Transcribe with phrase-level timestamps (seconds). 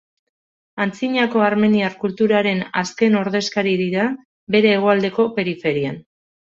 [0.85, 4.09] Antzinako armeniar kulturaren azken ordezkari dira
[4.59, 6.07] bere hegoaldeko periferian.